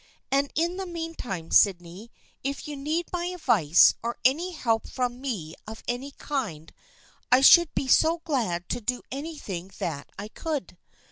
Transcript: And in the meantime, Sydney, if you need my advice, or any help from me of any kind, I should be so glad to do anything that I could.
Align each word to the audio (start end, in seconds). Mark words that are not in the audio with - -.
And 0.31 0.51
in 0.55 0.77
the 0.77 0.87
meantime, 0.87 1.51
Sydney, 1.51 2.09
if 2.43 2.67
you 2.67 2.75
need 2.75 3.05
my 3.13 3.25
advice, 3.25 3.93
or 4.01 4.17
any 4.25 4.49
help 4.51 4.89
from 4.89 5.21
me 5.21 5.53
of 5.67 5.83
any 5.87 6.09
kind, 6.09 6.73
I 7.31 7.41
should 7.41 7.71
be 7.75 7.87
so 7.87 8.17
glad 8.25 8.67
to 8.69 8.81
do 8.81 9.03
anything 9.11 9.69
that 9.77 10.09
I 10.17 10.27
could. 10.29 10.75